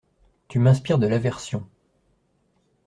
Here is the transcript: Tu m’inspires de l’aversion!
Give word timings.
Tu 0.47 0.57
m’inspires 0.57 0.97
de 0.97 1.05
l’aversion! 1.05 1.63